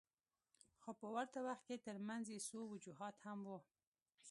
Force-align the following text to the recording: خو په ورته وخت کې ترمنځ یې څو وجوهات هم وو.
خو 0.81 0.91
په 0.99 1.07
ورته 1.15 1.39
وخت 1.47 1.63
کې 1.67 1.83
ترمنځ 1.85 2.25
یې 2.33 2.39
څو 2.49 2.59
وجوهات 2.71 3.15
هم 3.25 3.39
وو. 3.49 3.59